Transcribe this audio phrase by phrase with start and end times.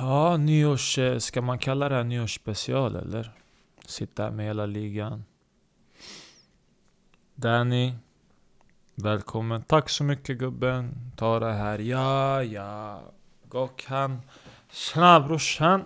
[0.00, 0.98] Ja, nyårs...
[0.98, 3.32] Eh, ska man kalla det här nyårsspecial eller?
[3.86, 5.24] Sitta här med hela ligan.
[7.34, 7.92] Danny.
[8.94, 9.62] Välkommen.
[9.62, 11.12] Tack så mycket gubben.
[11.16, 11.78] Ta det här.
[11.78, 13.02] Ja, ja.
[13.48, 14.20] Gokhan.
[14.70, 15.84] Tjena brorsan.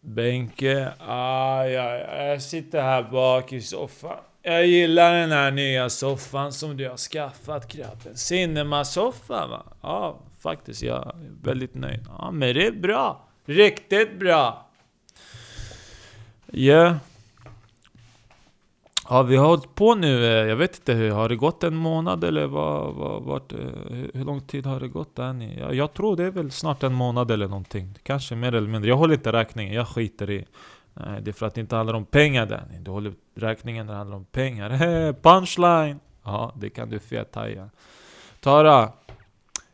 [0.00, 0.92] Benke.
[0.98, 2.24] Ah, ja, ja.
[2.24, 4.18] Jag sitter här bak i soffan.
[4.42, 8.14] Jag gillar den här nya soffan som du har skaffat grabben.
[8.16, 9.62] Cinema-soffan va?
[9.82, 10.82] Ja, faktiskt.
[10.82, 12.00] Jag är väldigt nöjd.
[12.18, 13.28] Ja, men det är bra.
[13.44, 14.66] Riktigt bra.
[16.46, 16.96] Ja.
[19.10, 21.76] Ja, vi har hållit på nu, eh, jag vet inte hur, har det gått en
[21.76, 23.58] månad eller vad, vad, vart, eh,
[24.14, 25.58] hur, lång tid har det gått Danny?
[25.58, 27.98] Jag, jag tror det är väl snart en månad eller någonting.
[28.02, 28.88] Kanske mer eller mindre.
[28.88, 30.44] Jag håller inte räkningen, jag skiter i.
[30.94, 32.78] Nej, det är för att det inte handlar om pengar Danny.
[32.78, 34.70] Du håller räkningen när det handlar om pengar.
[35.22, 36.00] Punchline!
[36.24, 37.70] Ja, det kan du fethaja.
[38.40, 38.92] Tara,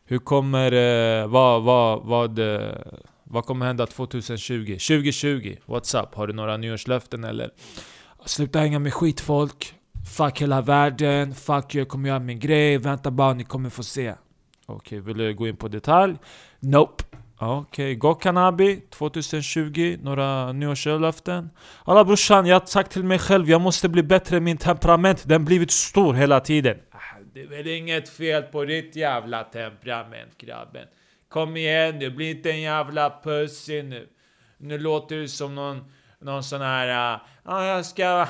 [0.05, 2.75] hur kommer, eh, vad, vad, vad, eh,
[3.23, 4.65] vad kommer hända 2020?
[4.65, 6.15] 2020, what's up?
[6.15, 7.49] Har du några nyårslöften eller?
[8.25, 9.73] Sluta hänga med skitfolk.
[10.17, 11.35] Fuck hela världen.
[11.35, 12.77] Fuck jag kommer göra min grej.
[12.77, 14.13] Vänta bara, ni kommer få se.
[14.65, 16.17] Okej, vill du gå in på detalj?
[16.59, 17.03] Nope.
[17.37, 21.49] Okej, Gokanabi 2020, några nyårslöften?
[21.83, 25.23] Alla brorsan, jag har sagt till mig själv jag måste bli bättre min temperament.
[25.25, 26.77] Den blivit stor hela tiden.
[27.35, 30.87] Det är väl inget fel på ditt jävla temperament grabben.
[31.29, 34.07] Kom igen nu, bli inte en jävla pussy nu.
[34.57, 36.87] Nu låter du som någon, någon sån här...
[36.87, 38.27] Äh, ja, ah, jag ska...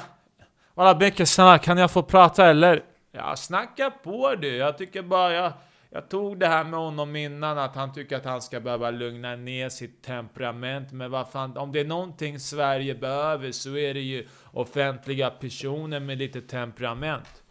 [0.74, 2.84] Walla Becke, snälla kan jag få prata eller?
[3.12, 4.56] Ja, snacka på du.
[4.56, 5.54] Jag tycker bara jag...
[5.90, 9.36] Jag tog det här med honom innan, att han tycker att han ska behöva lugna
[9.36, 10.92] ner sitt temperament.
[10.92, 16.00] Men vad fan, om det är någonting Sverige behöver så är det ju offentliga personer
[16.00, 17.45] med lite temperament.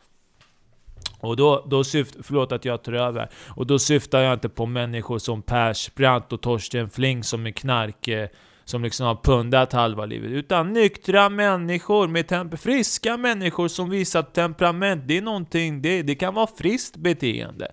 [1.25, 3.28] Och då, då syft, förlåt att jag tar över.
[3.48, 8.08] Och då syftar jag inte på människor som Persbrandt och Torsten Fling som är knark...
[8.08, 8.28] eh,
[8.66, 10.31] Som liksom har pundat halva livet.
[10.31, 12.59] Utan nyktra människor med.
[12.60, 15.03] Friska människor som visar temperament.
[15.06, 15.82] Det är någonting...
[15.82, 17.72] Det, det kan vara friskt beteende.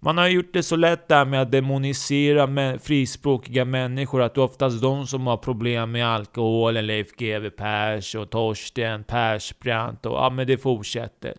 [0.00, 4.40] Man har gjort det så lätt där med att demonisera med frispråkiga människor, att det
[4.40, 10.16] är oftast de som har problem med alkoholen, Leif GW Pers och Torsten Persbrandt och
[10.16, 11.34] ja men det fortsätter.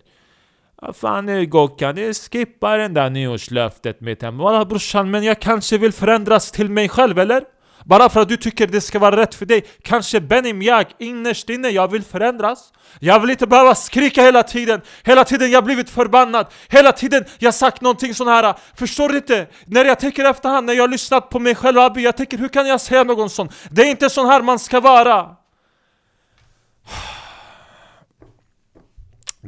[0.94, 4.44] Fan är Gokkan, det är den där nyårslöftet mitt hemma?
[4.44, 7.44] Walla brorsan, men jag kanske vill förändras till mig själv, eller?
[7.86, 9.66] Bara för att du tycker det ska vara rätt för dig.
[9.82, 12.74] Kanske Benim, jag, innerst inne, jag vill förändras.
[13.00, 14.82] Jag vill inte behöva skrika hela tiden.
[15.04, 16.48] Hela tiden jag blivit förbannad.
[16.70, 18.56] Hela tiden jag sagt någonting sån här.
[18.76, 19.48] Förstår du inte?
[19.66, 22.50] När jag tänker efterhand, när jag har lyssnat på mig själv Abi, jag tänker hur
[22.50, 23.50] kan jag säga någon sån?
[23.72, 25.36] Det är inte sån här man ska vara.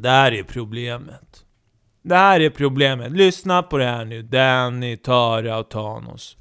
[0.01, 1.45] Det här är problemet.
[2.01, 3.11] Det här är problemet.
[3.11, 4.21] Lyssna på det här nu.
[4.21, 6.37] Danny, Tara och Thanos.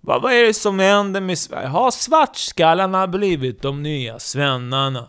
[0.00, 1.68] Vad, vad är det som händer med Sverige?
[1.68, 5.08] Har svartskallarna blivit de nya svennarna?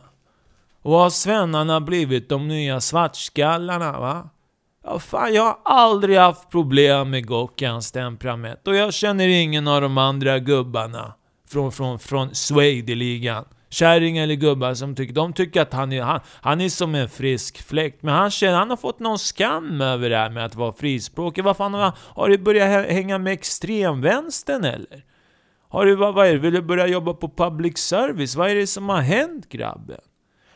[0.82, 4.30] Och har svennarna blivit de nya svartskallarna, va?
[4.84, 8.68] Ja, fan, jag har aldrig haft problem med Gockans temperament.
[8.68, 11.14] Och jag känner ingen av de andra gubbarna
[11.50, 12.98] från, från, från Swedeligan.
[12.98, 16.96] ligan Kärring eller gubbar som tycker, de tycker att han är, han, han är som
[16.96, 18.04] en frisk fläkt.
[18.04, 21.44] Men han känner, han har fått någon skam över det här med att vara frispråkig.
[21.44, 25.04] Vad fan har, har du börjat hänga med extremvänstern eller?
[25.70, 26.40] Har du, vad, vad är det?
[26.40, 28.36] Vill du börja jobba på public service?
[28.36, 30.02] Vad är det som har hänt grabben?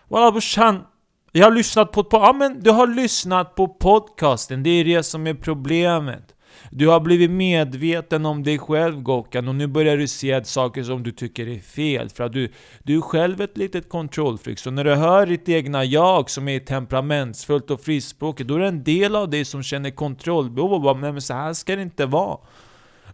[0.08, 0.84] Walla brorsan,
[1.32, 2.18] jag har lyssnat på, på...
[2.18, 6.36] Ja men du har lyssnat på podcasten, det är det som är problemet.
[6.72, 11.04] Du har blivit medveten om dig själv Gokan, och nu börjar du se saker som
[11.04, 12.52] du tycker är fel för att du,
[12.84, 14.60] du är själv ett litet kontrollfreak.
[14.60, 18.68] Så när du hör ditt egna jag som är temperamentsfullt och frispråkigt, då är det
[18.68, 21.82] en del av dig som känner kontrollbehov och bara "Nej, men så här ska det
[21.82, 22.38] inte vara.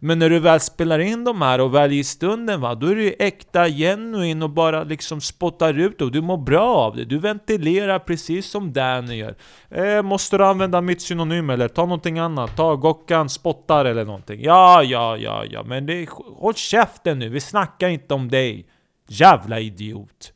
[0.05, 2.95] Men när du väl spelar in de här och väl i stunden va, då är
[2.95, 7.05] du ju äkta, genuin och bara liksom spottar ut och du mår bra av det.
[7.05, 9.35] Du ventilerar precis som Danny gör.
[9.69, 12.57] Eh, måste du använda mitt synonym eller ta någonting annat?
[12.57, 14.41] Ta Gockan, spottar eller någonting.
[14.43, 18.67] Ja, ja, ja, ja, men det är, håll käften nu, vi snackar inte om dig.
[19.07, 20.33] Jävla idiot.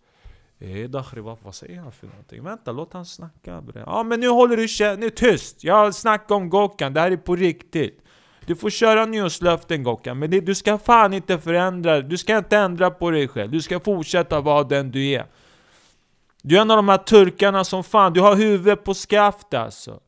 [0.59, 0.89] Eh,
[1.43, 2.43] vad, säger han för någonting?
[2.43, 3.83] Vänta, låt han snacka bre.
[3.85, 5.63] Ja men nu håller du käften, nu är tyst!
[5.63, 8.03] Jag snackar om Gokan, det här är på riktigt.
[8.47, 12.57] Du får köra nyårslöften Gockan, men det, du ska fan inte förändra Du ska inte
[12.57, 15.25] ändra på dig själv, du ska fortsätta vara den du är.
[16.41, 19.99] Du är en av de här turkarna som fan, du har huvudet på skaft alltså.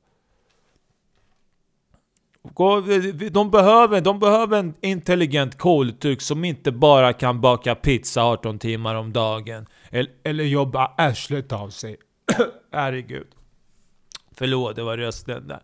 [3.32, 8.96] De behöver, de behöver en intelligent kolturk som inte bara kan baka pizza 18 timmar
[8.96, 9.66] om dagen.
[9.90, 11.98] Eller, eller jobba arslet av sig.
[12.72, 13.28] Herregud.
[14.32, 15.62] Förlåt, det var rösten där.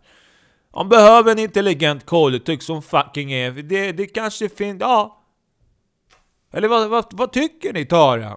[0.76, 3.50] De behöver en intelligent koletyck som fucking är...
[3.50, 4.80] Det, det kanske finns...
[4.80, 5.22] Ja.
[6.52, 8.36] Eller vad, vad, vad tycker ni Tara?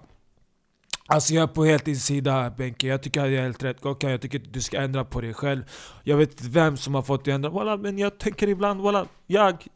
[1.07, 3.85] Alltså jag är på helt din sida Benke, jag tycker att jag är helt rätt
[3.85, 5.63] Okay, jag tycker att du ska ändra på dig själv
[6.03, 8.81] Jag vet inte vem som har fått dig att ändra, walla, men jag tänker ibland,
[8.81, 9.67] walla, jag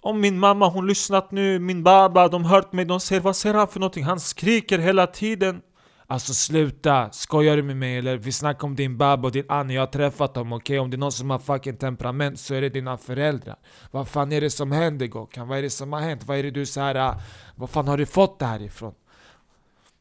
[0.00, 3.54] Om min mamma, hon lyssnat nu, min baba, de hört mig, de säger vad ser
[3.54, 4.04] han för någonting?
[4.04, 5.62] Han skriker hela tiden
[6.08, 8.16] Alltså sluta, skojar du med mig eller?
[8.16, 10.74] Vi snackar om din bab och din Annie, jag har träffat dem okej?
[10.74, 10.78] Okay?
[10.78, 13.56] Om det är någon som har fucking temperament så är det dina föräldrar
[13.90, 15.48] Vad fan är det som händer Gokan?
[15.48, 16.24] Vad är det som har hänt?
[16.24, 17.20] Vad är det du så här, ah,
[17.54, 18.94] Vad fan har du fått det här ifrån?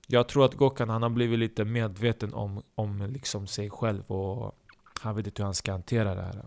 [0.07, 4.55] Jag tror att Gokan han har blivit lite medveten om, om liksom sig själv och
[5.01, 6.45] han vet inte hur han ska hantera det här.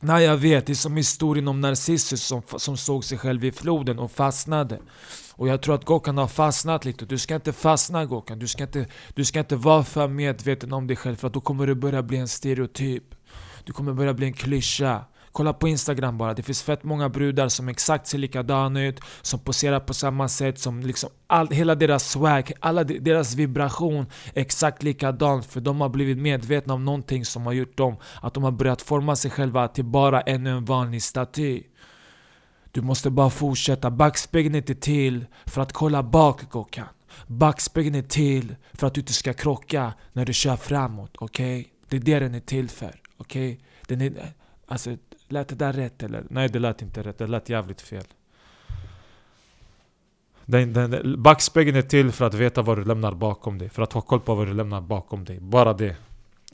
[0.00, 3.52] Nej jag vet, det är som historien om Narcissus som, som såg sig själv i
[3.52, 4.78] floden och fastnade.
[5.34, 7.04] Och jag tror att Gokan har fastnat lite.
[7.04, 8.38] Du ska inte fastna Gokan.
[8.38, 11.66] Du ska inte, du ska inte vara för medveten om dig själv för då kommer
[11.66, 13.14] du börja bli en stereotyp.
[13.64, 15.04] Du kommer börja bli en klyscha.
[15.38, 19.40] Kolla på Instagram bara, det finns fett många brudar som exakt ser likadana ut, som
[19.40, 24.82] poserar på samma sätt, som liksom all, hela deras swag, alla deras vibration är exakt
[24.82, 28.50] likadant för de har blivit medvetna om någonting som har gjort dem att de har
[28.50, 31.62] börjat forma sig själva till bara ännu en vanlig staty.
[32.72, 36.88] Du måste bara fortsätta, backspegeln är inte till för att kolla bak Gokan.
[37.26, 41.60] Backspegeln är till för att du inte ska krocka när du kör framåt, okej?
[41.60, 41.70] Okay?
[41.88, 43.60] Det är det den är till för, okej?
[43.82, 44.10] Okay?
[44.66, 44.96] alltså,
[45.28, 46.24] Lät det där rätt eller?
[46.30, 48.04] Nej det lät inte rätt, det lät jävligt fel.
[50.44, 53.92] Den, den, backspegeln är till för att veta vad du lämnar bakom dig, för att
[53.92, 55.40] ha koll på vad du lämnar bakom dig.
[55.40, 55.96] Bara det.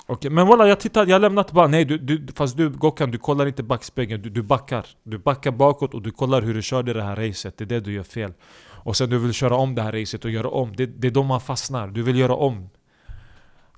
[0.07, 0.31] Okay.
[0.31, 3.19] Men walla, jag tittar, jag har lämnat bara, nej du, du, fast du Gokan, du
[3.19, 4.87] kollar inte backspegeln, du, du backar.
[5.03, 7.81] Du backar bakåt och du kollar hur du körde det här racet, det är det
[7.81, 8.33] du gör fel.
[8.85, 11.11] Och sen du vill köra om det här racet och göra om, det, det är
[11.13, 11.89] då man fastnar.
[11.89, 12.69] Du vill göra om.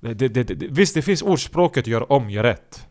[0.01, 2.86] Det, det, det, visst, det finns ordspråket 'gör om, gör rätt'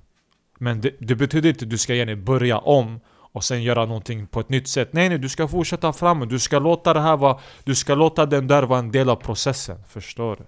[0.58, 3.00] Men det, det betyder inte att du ska gärna börja om
[3.36, 4.92] och sen göra någonting på ett nytt sätt.
[4.92, 6.28] Nej nej, du ska fortsätta framåt.
[6.28, 7.38] Du ska låta det här vara...
[7.64, 9.78] Du ska låta den där vara en del av processen.
[9.88, 10.44] Förstår du?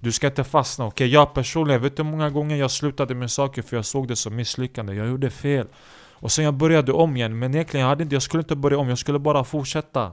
[0.00, 0.86] Du ska inte fastna.
[0.86, 3.84] Okej, okay, jag personligen, vet du hur många gånger jag slutade med saker för jag
[3.84, 4.94] såg det som misslyckande?
[4.94, 5.66] Jag gjorde fel.
[6.12, 7.38] Och sen jag började om igen.
[7.38, 8.88] Men egentligen, jag, hade inte, jag skulle inte börja om.
[8.88, 10.12] Jag skulle bara fortsätta.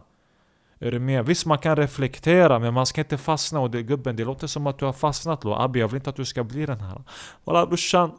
[0.80, 1.26] Är du med?
[1.26, 3.60] Visst, man kan reflektera, men man ska inte fastna.
[3.60, 5.56] Och det, gubben, det låter som att du har fastnat då.
[5.56, 7.02] Abbe, jag vill inte att du ska bli den här.
[7.44, 8.12] Walla brorsan.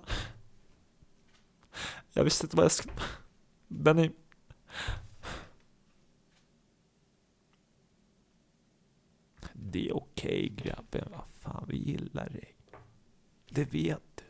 [2.13, 2.95] Jag visste inte vad jag skulle...
[3.69, 4.11] Benny...
[9.53, 12.57] Det är okej okay, grabben, vad fan, vi gillar dig.
[13.51, 14.25] Det vet du.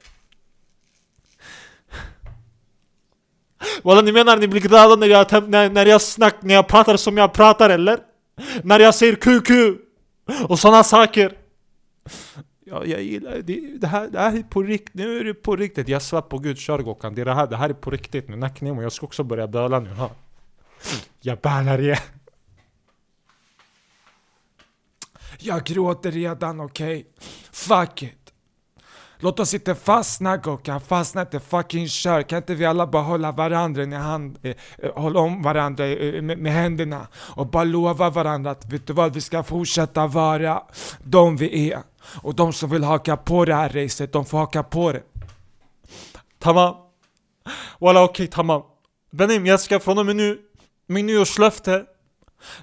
[3.83, 6.97] Walla ni menar ni blir glada när jag, när, när jag snackar, när jag pratar
[6.97, 8.01] som jag pratar eller?
[8.63, 9.51] När jag säger QQ
[10.49, 11.39] och sådana saker.
[12.73, 13.79] Ja, jag gillar det.
[13.79, 14.95] Det här, det här är på riktigt.
[14.95, 15.89] Nu är det på riktigt.
[15.89, 17.15] Jag svär på gud, kör Gokan.
[17.15, 18.37] Det, det, här, det här är på riktigt nu.
[18.37, 19.91] Nacknemo, jag ska också börja böla nu.
[19.91, 20.11] Ha.
[21.21, 21.97] Jag bölar igen.
[25.39, 26.99] Jag gråter redan, okej?
[26.99, 27.13] Okay?
[27.53, 28.22] Fuck it.
[29.25, 32.23] Låt oss inte fastna Gokan, fastna inte, fucking kör.
[32.23, 34.57] Kan inte vi alla bara hålla varandra i hand, eh,
[34.95, 39.15] hålla om varandra eh, med, med, händerna och bara lova varandra att vet du vad,
[39.15, 40.63] vi ska fortsätta vara
[41.03, 41.83] de vi är.
[42.23, 45.03] Och de som vill haka på det här racet, de får haka på det.
[46.39, 46.75] Tamam.
[47.79, 48.63] Walla okej okay, tamam.
[49.13, 50.39] Benim, jag ska från och med nu,
[50.87, 51.85] min nyårslöfte.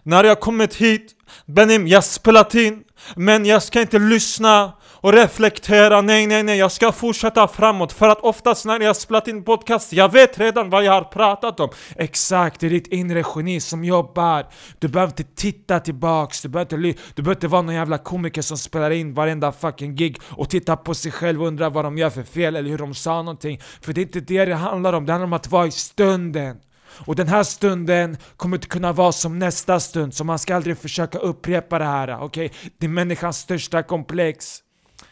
[0.03, 2.83] När jag kommit hit, Benim, jag spelat in,
[3.15, 8.09] men jag ska inte lyssna och reflektera, nej nej nej, jag ska fortsätta framåt för
[8.09, 11.69] att oftast när jag spelat in podcast, jag vet redan vad jag har pratat om.
[11.95, 14.45] Exakt, det är ditt inre geni som jobbar.
[14.79, 18.41] Du behöver inte titta tillbaks, du behöver inte, du behöver inte vara någon jävla komiker
[18.41, 21.97] som spelar in varenda fucking gig och tittar på sig själv och undrar vad de
[21.97, 23.59] gör för fel eller hur de sa någonting.
[23.81, 26.57] För det är inte det det handlar om, det handlar om att vara i stunden.
[27.05, 30.77] Och den här stunden kommer inte kunna vara som nästa stund, så man ska aldrig
[30.77, 32.23] försöka upprepa det här.
[32.23, 32.45] Okej?
[32.45, 32.57] Okay?
[32.77, 34.63] Det är människans största komplex.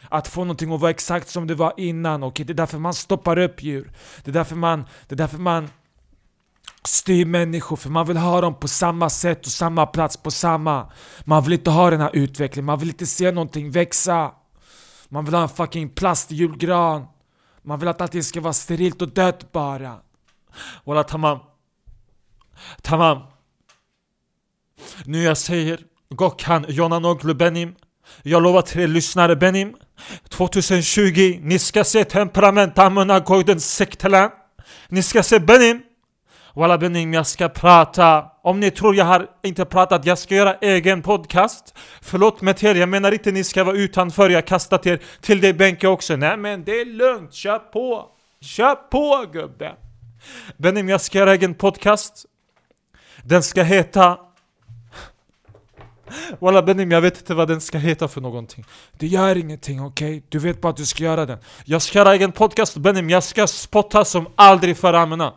[0.08, 2.28] Att få någonting att vara exakt som det var innan, okej?
[2.28, 2.44] Okay?
[2.44, 3.92] Det är därför man stoppar upp djur.
[4.24, 5.68] Det är därför man, det är därför man
[6.84, 10.92] styr människor, för man vill ha dem på samma sätt och samma plats på samma...
[11.24, 14.32] Man vill inte ha den här utvecklingen, man vill inte se någonting växa.
[15.08, 17.06] Man vill ha en fucking plastjulgran.
[17.62, 19.96] Man vill att allting ska vara sterilt och dött bara.
[20.84, 21.38] Walla tamam.
[22.82, 23.18] Tamam.
[25.04, 27.74] Nu jag säger Gokhan Jonanoglu Benim.
[28.22, 29.74] Jag lovar tre lyssnare Benim.
[30.28, 34.30] 2020, ni ska se temperament amına koydun sektelen.
[34.88, 35.82] Ni ska se Benim.
[36.54, 38.24] Walla Benim, jag ska prata.
[38.42, 41.74] Om ni tror jag har inte pratat, jag ska göra egen podcast.
[42.02, 45.52] Förlåt mig till jag menar inte ni ska vara utanför, jag kastat er till dig
[45.52, 46.16] Benke också.
[46.16, 48.08] Nej men det är lugnt, kör på.
[48.40, 49.74] Kör på gubben!
[50.56, 52.24] Benim, jag ska göra egen podcast.
[53.24, 54.27] Den ska heta...
[56.38, 58.64] Walla Benim, jag vet inte vad den ska heta för någonting.
[58.92, 60.16] Det gör ingenting, okej?
[60.16, 60.22] Okay?
[60.28, 61.38] Du vet bara att du ska göra den.
[61.64, 65.34] Jag ska göra egen podcast Benim, jag ska spotta som aldrig förr amena.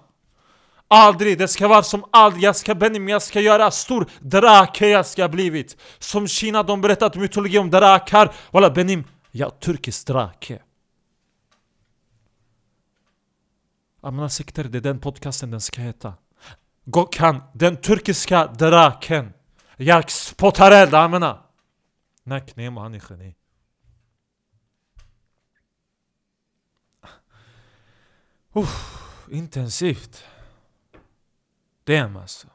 [0.87, 5.05] Aldrig, det ska vara som aldrig, jag ska Benim, jag ska göra stor drake jag
[5.05, 10.59] ska blivit Som Kina, de berättat mytologi om drakar Walla Benim, jag turkisk drake
[14.03, 16.13] Amna Sikter, det är den podcasten den ska heta
[16.95, 19.33] Gökhan, den turkiska draken
[19.81, 21.43] jag spottar eld, amena
[22.23, 23.35] Nej, Nemo han är geni
[28.53, 30.23] Uff, intensivt
[31.83, 32.47] Damn alltså.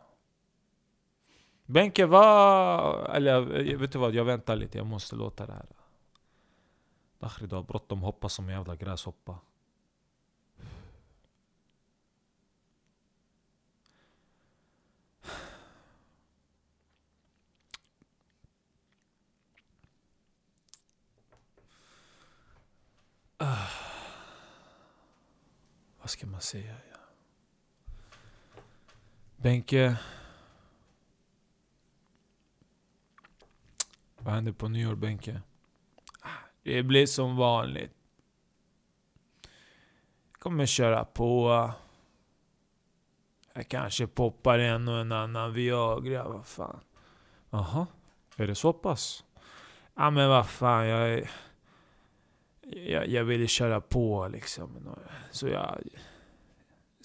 [1.64, 3.04] Benke var...
[3.08, 5.66] Eller eh, vet du vad, jag väntar lite, jag måste låta det här.
[7.18, 9.38] Dakhri du har bråttom, hoppa som en jävla gräshoppa.
[26.06, 26.74] Vad ska man säga?
[29.36, 29.96] Benke.
[34.18, 35.42] Vad händer på nyår Benke?
[36.62, 37.92] Det blir som vanligt.
[40.32, 41.70] Jag kommer köra på.
[43.52, 46.80] Jag kanske poppar en och en annan Viagra, vad fan.
[47.50, 47.86] Jaha,
[48.36, 49.24] är det så pass?
[49.94, 51.28] Ja men vad fan, jag...
[52.70, 54.88] Jag, jag ville köra på liksom.
[55.30, 55.80] Så jag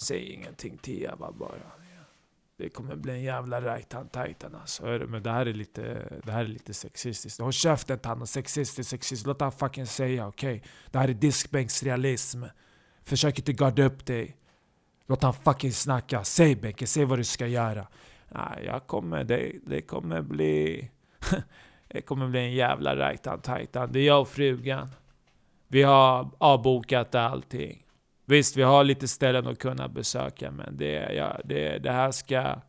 [0.02, 1.82] säger ingenting till Eva bara.
[2.56, 4.84] Det kommer bli en jävla rajtan tajtan alltså.
[4.84, 7.40] Men det här är lite, det här är lite sexistiskt.
[7.40, 9.26] Håll käften Tanna, sexistiskt, sexistiskt.
[9.26, 10.56] Låt han fucking säga, okej?
[10.56, 10.68] Okay?
[10.90, 12.44] Det här är diskbänksrealism.
[13.02, 14.36] Försök inte garda upp dig.
[15.06, 16.24] Låt han fucking snacka.
[16.24, 17.86] Säg Benke, säg vad du ska göra.
[18.28, 20.90] Nej, jag kommer, det, det kommer bli...
[21.88, 23.92] det kommer bli en jävla rajtan tajtan.
[23.92, 24.88] Det är jag och frugan.
[25.72, 27.86] Vi har avbokat allting.
[28.24, 32.34] Visst, vi har lite ställen att kunna besöka, men det, ja, det, det här ska...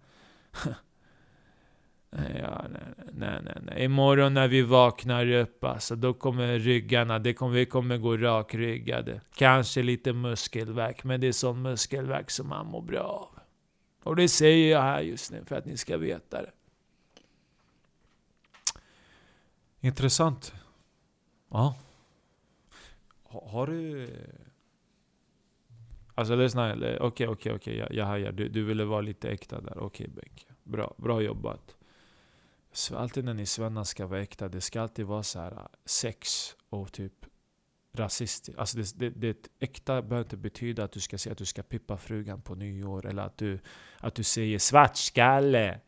[2.39, 2.81] ja, nej,
[3.13, 3.83] nej, nej, nej.
[3.83, 9.21] Imorgon när vi vaknar upp, alltså, då kommer ryggarna, det kommer, vi kommer gå rakryggade.
[9.35, 13.39] Kanske lite muskelvärk, men det är sån muskelvärk som man mår bra av.
[14.03, 16.51] Och det säger jag här just nu för att ni ska veta det.
[19.79, 20.53] Intressant.
[21.49, 21.75] Ja.
[23.33, 24.09] Har du
[26.15, 28.31] Alltså lyssna, okej okej okej, jag, jag hajar.
[28.31, 29.77] Du, du ville vara lite äkta där.
[29.77, 30.45] Okej okay, Benke.
[30.63, 31.75] Bra, bra jobbat.
[32.71, 35.65] Så alltid när ni svennar ska vara äkta, det ska alltid vara så här äh,
[35.85, 37.13] sex och typ
[37.93, 38.59] rasistiskt.
[38.59, 41.63] Alltså det, det, det äkta behöver inte betyda att du ska säga att du ska
[41.63, 43.59] pippa frugan på nyår eller att du,
[43.97, 45.79] att du säger svartskalle.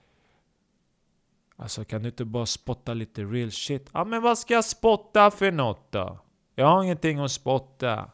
[1.55, 3.89] Alltså kan du inte bara spotta lite real shit?
[3.93, 6.19] Ja men vad ska jag spotta för något då?
[6.55, 8.11] Jag har ingenting att spotta.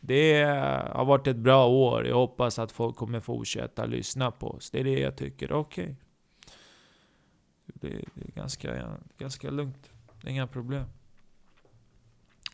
[0.00, 0.44] Det
[0.92, 2.06] har varit ett bra år.
[2.06, 4.70] Jag hoppas att folk kommer fortsätta lyssna på oss.
[4.70, 5.52] Det är det jag tycker.
[5.52, 5.84] Okej.
[5.84, 5.94] Okay.
[7.66, 9.90] Det, det, är ganska, ganska lugnt.
[10.26, 10.84] Inga problem.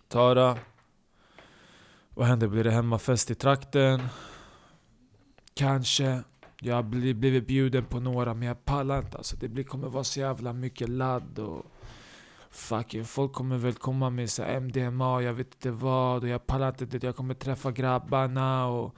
[0.09, 0.59] Tara.
[2.15, 2.49] Vad händer?
[2.49, 4.01] Blir det hemmafest i trakten?
[5.55, 6.23] Kanske.
[6.61, 9.37] Jag har blivit bjuden på några men jag pallar inte alltså.
[9.37, 11.67] Det kommer vara så jävla mycket ladd och
[12.53, 16.69] fucking folk kommer väl komma med så MDMA, jag vet inte vad och jag pallar
[16.69, 18.97] inte, det jag kommer träffa grabbarna och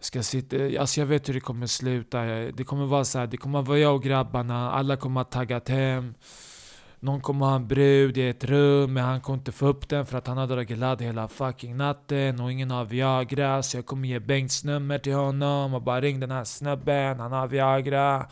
[0.00, 2.22] ska sitta, alltså jag vet hur det kommer sluta.
[2.24, 5.68] Det kommer vara så här, det kommer vara jag och grabbarna, alla kommer ha taggat
[5.68, 6.14] hem.
[7.00, 10.06] Någon kommer ha en brud i ett rum, men han kommer inte få upp den
[10.06, 13.62] för att han har dragit ladd hela fucking natten och ingen har Viagra.
[13.62, 17.32] Så jag kommer ge Bengts nummer till honom och bara ring den här snubben, han
[17.32, 18.26] har Viagra.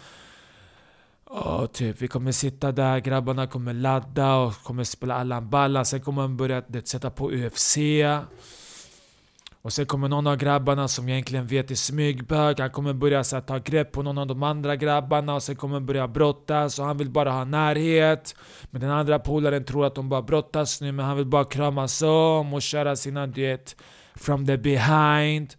[1.33, 5.85] Och typ, vi kommer sitta där, grabbarna kommer ladda och kommer spela Allan Ballan.
[5.85, 7.77] Sen kommer man börja det, sätta på UFC.
[9.63, 13.37] Och sen kommer någon av grabbarna som egentligen vet är smygbög, han kommer börja så
[13.37, 16.79] här, ta grepp på någon av de andra grabbarna och sen kommer han börja brottas
[16.79, 18.35] och han vill bara ha närhet.
[18.71, 22.03] Men den andra polaren tror att de bara brottas nu men han vill bara kramas
[22.03, 23.77] om och köra sina du vet,
[24.15, 25.55] from the behind.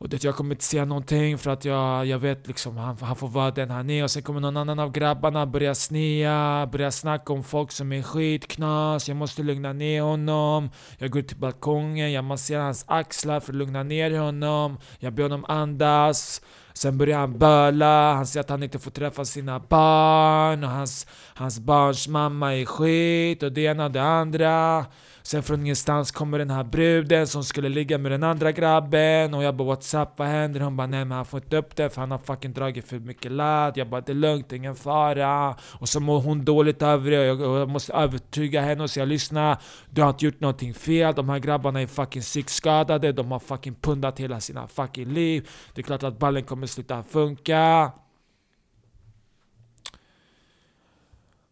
[0.00, 3.16] Och det, jag kommer inte säga någonting för att jag, jag vet liksom han, han
[3.16, 6.90] får vara den han är och sen kommer någon annan av grabbarna börja snea, börja
[6.90, 10.70] snacka om folk som är skitknas, jag måste lugna ner honom.
[10.98, 14.78] Jag går ut till balkongen, jag masserar hans axlar för att lugna ner honom.
[14.98, 16.42] Jag ber honom andas.
[16.72, 21.06] Sen börjar han böla, han säger att han inte får träffa sina barn och hans,
[21.34, 24.86] hans barns mamma är skit och det ena och det andra.
[25.28, 29.42] Sen från ingenstans kommer den här bruden som skulle ligga med den andra grabben Och
[29.42, 30.60] jag bara whatsapp vad händer?
[30.60, 32.98] Hon bara nej men han får inte upp det för han har fucking dragit för
[32.98, 35.56] mycket ladd Jag bara det är lugnt, ingen fara.
[35.80, 39.58] Och så mår hon dåligt över det och jag, måste övertyga henne och säga lyssna
[39.90, 43.74] Du har inte gjort någonting fel, de här grabbarna är fucking psykskadade De har fucking
[43.74, 45.48] pundat hela sina fucking liv.
[45.74, 47.92] Det är klart att ballen kommer sluta funka.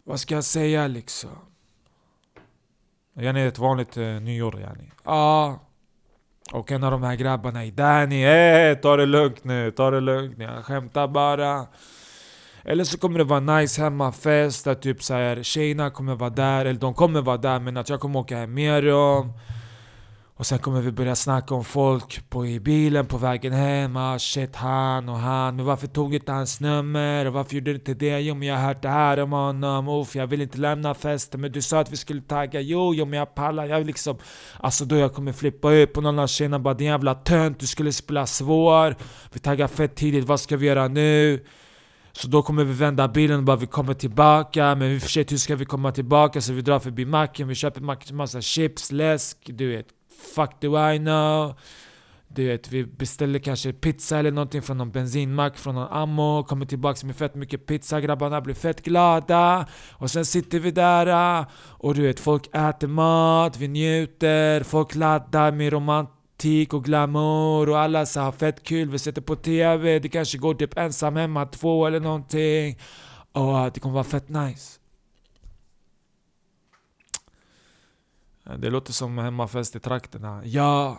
[0.05, 1.56] Vad ska jag säga liksom?
[3.19, 4.91] Yani ett vanligt eh, nyår yani.
[5.05, 5.59] Ja.
[6.53, 10.01] Och en av de här grabbarna är Danny, hey, ta det lugnt nu, ta det
[10.01, 10.39] lugnt.
[10.39, 11.67] Jag skämtar bara.
[12.65, 16.65] Eller så kommer det vara nice hemmafest där typ så här, tjejerna kommer vara där,
[16.65, 19.33] eller de kommer vara där men att jag kommer åka hem med dem.
[20.39, 23.97] Och sen kommer vi börja snacka om folk på, i bilen på vägen hem.
[23.97, 25.57] Ah shit, han och han.
[25.57, 27.27] Men varför tog inte hans nummer?
[27.27, 28.21] Och varför gjorde du inte det?
[28.21, 29.89] Jo men jag har hört det här om honom.
[29.89, 31.41] Uff, jag vill inte lämna festen.
[31.41, 32.61] Men du sa att vi skulle tagga.
[32.61, 33.67] Jo, jo men jag pallar.
[33.67, 34.19] Jag liksom...
[34.61, 37.61] Alltså då jag kommer flippa ut på någon av tjejerna bara din jävla tönt.
[37.61, 38.97] Du skulle spela svår.
[39.33, 40.25] Vi taggar fett tidigt.
[40.25, 41.45] Vad ska vi göra nu?
[42.13, 45.37] Så då kommer vi vända bilen och bara vi kommer tillbaka Men vi sig hur
[45.37, 46.41] ska vi komma tillbaka?
[46.41, 50.99] Så vi drar förbi macken, vi köper massa chips, läsk, du vet Fuck do I
[50.99, 51.55] know?
[52.29, 56.67] Du vet, vi beställer kanske pizza eller någonting från någon bensinmack, från någon ammo, kommer
[56.67, 59.67] tillbaka med fett mycket pizza, grabbarna blir fett glada.
[59.93, 64.95] Och sen sitter vi där ah, och du vet, folk äter mat, vi njuter, folk
[64.95, 69.99] laddar med romantik och glamour och alla så har fett kul, vi sätter på TV,
[69.99, 72.79] det kanske går typ ensam hemma två eller någonting.
[73.33, 74.81] Och det kommer vara fett nice.
[78.47, 80.43] Eh, det låter som hemmafest i trakterna.
[80.45, 80.99] Ja!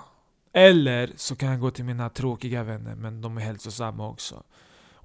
[0.54, 4.44] Eller så kan jag gå till mina tråkiga vänner, men de är hälsosamma också.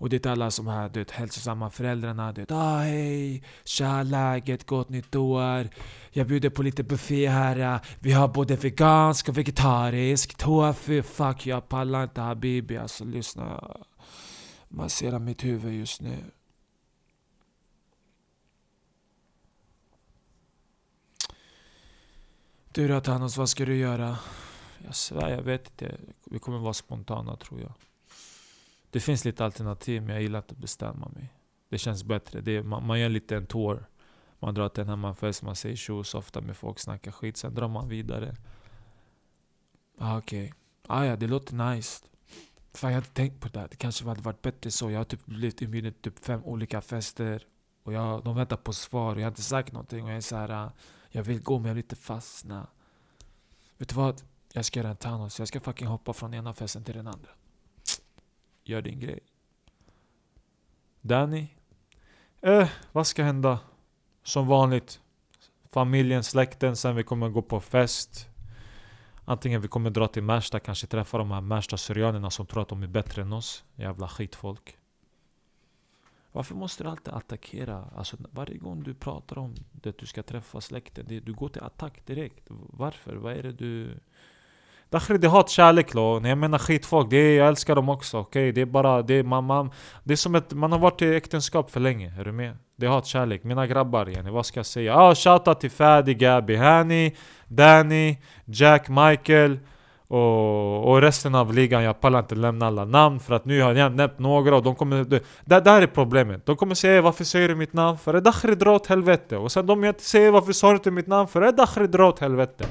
[0.03, 2.33] Och det är alla som här, du vet, hälsosamma föräldrarna.
[2.33, 5.69] Du vet, ah, hej, tja läget, gott nytt år.
[6.11, 7.81] Jag bjuder på lite buffé här.
[8.01, 10.35] Vi har både vegansk och vegetarisk.
[10.35, 12.77] Tofu, fuck jag pallar inte habibi.
[12.77, 13.77] Alltså lyssna.
[14.69, 16.17] Massera mitt huvud just nu.
[22.75, 24.19] Du då Thanos, vad ska du göra?
[24.85, 25.97] Jag svär, jag vet inte.
[26.25, 27.73] Vi kommer vara spontana tror jag.
[28.91, 31.33] Det finns lite alternativ, men jag gillar inte att bestämma mig.
[31.69, 32.41] Det känns bättre.
[32.41, 33.87] Det man, man gör lite en tour.
[34.39, 37.37] Man drar till en hemmafest, man säger tjo ofta med folk, snackar skit.
[37.37, 38.37] Sen drar man vidare.
[39.99, 40.45] Ah, Okej.
[40.45, 40.53] Okay.
[40.87, 42.05] Ah, ja, det låter nice.
[42.75, 43.67] Fan, jag hade tänkt på det.
[43.71, 44.91] Det kanske hade varit bättre så.
[44.91, 47.47] Jag har typ blivit inbjuden till typ fem olika fester.
[47.83, 50.05] Och jag, de väntar på svar och jag har inte sagt någonting.
[50.05, 50.73] Och jag är så här, ah,
[51.13, 52.67] jag vill gå men jag vill inte fastna.
[53.79, 54.23] Vet du vad?
[54.53, 55.39] Jag ska göra en Thanos.
[55.39, 57.31] Jag ska fucking hoppa från ena festen till den andra.
[58.65, 59.21] Gör din grej.
[61.01, 61.49] Danny?
[62.41, 63.59] Eh, vad ska hända?
[64.23, 65.01] Som vanligt.
[65.71, 68.29] Familjen, släkten, sen vi kommer gå på fest.
[69.25, 72.83] Antingen vi kommer dra till Märsta, kanske träffa de här Märsta-syrianerna som tror att de
[72.83, 73.65] är bättre än oss.
[73.75, 74.79] Jävla skitfolk.
[76.33, 77.85] Varför måste du alltid attackera?
[77.97, 81.63] Alltså varje gång du pratar om det du ska träffa släkten, det, du går till
[81.63, 82.45] attack direkt.
[82.49, 83.15] Varför?
[83.17, 84.01] Vad är det du...
[84.91, 86.21] Dakhri det är hatkärlek lo.
[86.27, 88.19] Jag menar skitfolk, det är, jag älskar dem också.
[88.19, 88.53] Okay?
[88.53, 89.71] Det är bara, det är, man, man,
[90.05, 92.15] det är som att man har varit i äktenskap för länge.
[92.19, 92.57] Är du med?
[92.77, 93.45] Det är hatkärlek.
[93.45, 94.97] Mina grabbar yani, vad ska jag säga?
[94.97, 97.17] Ah, shoutout till Fadi, Gabi, Hani,
[97.49, 99.59] Danny, Jack, Michael.
[100.13, 103.75] Och, och, resten av ligan, jag pallar inte lämna alla namn för att nu har
[103.75, 105.05] jag nämnt några och de kommer...
[105.05, 106.47] Det, det där är problemet.
[106.47, 107.99] De kommer säga varför säger du mitt namn?
[107.99, 109.37] För Dakhri dra åt helvete.
[109.37, 111.29] Och sen de inte säger varför sa du inte mitt namn?
[111.29, 112.67] För Dakhri dra åt helvete.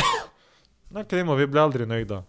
[0.88, 2.22] Nakrimo, vi blir aldrig nöjda.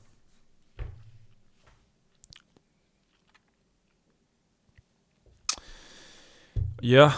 [6.82, 7.14] Ja.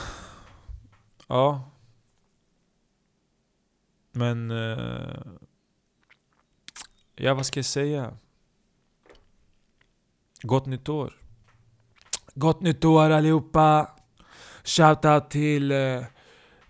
[1.28, 1.72] Ja.
[4.12, 4.52] Men...
[4.52, 5.40] Uh,
[7.22, 8.14] Ja, vad ska jag säga?
[10.42, 11.14] Gott nytt år.
[12.34, 13.90] Gott nytt år allihopa!
[14.64, 16.04] Shoutout till, eh,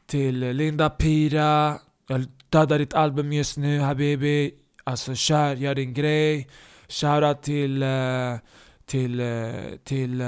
[0.05, 1.79] till Linda Pira.
[2.07, 4.53] Jag dödar ditt album just nu habibi.
[4.83, 6.49] Alltså kör, gör din grej.
[6.87, 8.37] Shoutout till, eh,
[8.85, 10.23] till eh, till, till,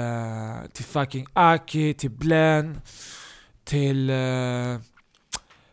[0.72, 2.80] till fucking Aki, till Blen,
[3.64, 4.12] till,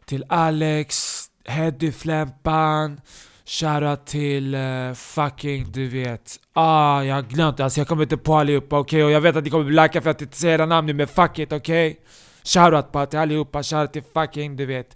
[0.06, 3.02] till Alex, Heddy Flämpan.
[3.50, 6.40] Shoutout till uh, fucking, du vet.
[6.54, 8.98] Ah, jag har glömt alltså jag kommer inte på allihopa, okej?
[8.98, 9.04] Okay?
[9.04, 10.94] Och jag vet att ni kommer bli för att jag inte säger era namn nu,
[10.94, 11.92] men fuck it, okej?
[11.92, 12.02] Okay?
[12.44, 14.96] Shoutout på till allihopa, shoutout till fucking, du vet.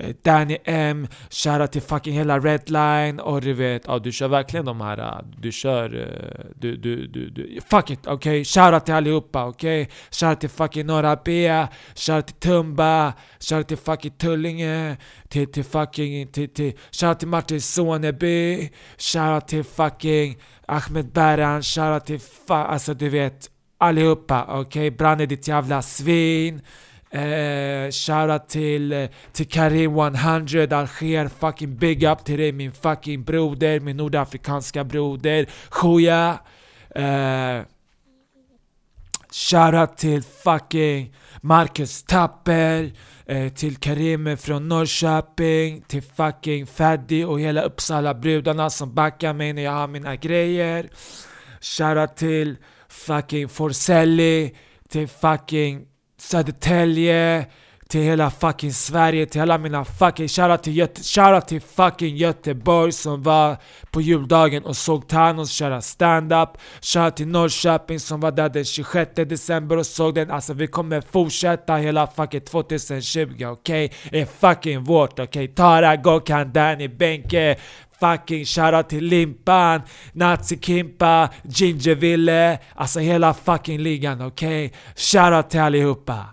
[0.00, 4.64] Eh, Danny M, shoutout till fucking hela Redline och du vet, ja du kör verkligen
[4.66, 8.14] de här, eh, du kör, eh, du, du, du, du fuck it, okej?
[8.14, 8.44] Okay?
[8.44, 9.82] Shoutout till allihopa, okej?
[9.82, 9.94] Okay?
[10.10, 11.48] Shoutout till fucking Norra B,
[11.94, 14.96] shoutout till Tumba, shoutout till fucking Tullinge,
[15.28, 20.36] till, till fucking, till, till, shoutout till Martin Soneby, shoutout till fucking
[20.68, 24.60] Ahmed Baran, shoutout till, fa- alltså du vet, allihopa, okej?
[24.60, 24.90] Okay?
[24.90, 26.60] Branne ditt jävla svin.
[27.16, 33.24] Eh, shoutout till, eh, till Karim 100 Alger, fucking big up till dig min fucking
[33.24, 35.46] broder, min nordafrikanska broder.
[35.68, 36.38] Khoya!
[36.94, 37.62] Eh,
[39.30, 42.92] shoutout till fucking Marcus Tapper.
[43.26, 49.52] Eh, till Karim från Norrköping, till fucking Faddy och hela Uppsala brudarna som backar mig
[49.52, 50.90] när jag har mina grejer.
[51.60, 52.56] Shoutout till
[52.88, 54.54] fucking Forselli,
[54.88, 55.86] till fucking
[56.18, 57.46] Södertälje,
[57.88, 62.92] till hela fucking Sverige, till alla mina fucking shoutout till, Göte shoutout till fucking Göteborg
[62.92, 63.56] som var
[63.90, 66.48] på juldagen och såg Thanos köra stand-up
[66.80, 71.00] Shoutout till Norrköping som var där den 26 december och såg den, alltså vi kommer
[71.00, 73.84] fortsätta hela fucking 2020 okej?
[74.06, 74.20] Okay?
[74.20, 75.24] är fucking vårt okej?
[75.24, 75.48] Okay?
[75.48, 77.56] Tara, Gokan, Danny, Benke
[78.00, 79.82] Fucking shoutout till Limpan,
[80.12, 84.66] Nazikimpa, Gingerville, alltså hela fucking ligan, okej?
[84.66, 84.78] Okay?
[84.96, 86.26] Shoutout till allihopa!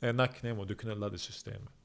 [0.14, 1.77] Nacknemo, du knullade systemet.